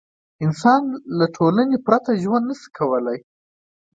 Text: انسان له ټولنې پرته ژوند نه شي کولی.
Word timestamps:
انسان 0.45 0.81
له 1.17 1.25
ټولنې 1.37 1.77
پرته 1.85 2.11
ژوند 2.21 2.43
نه 2.49 2.55
شي 2.61 2.69
کولی. 2.77 3.17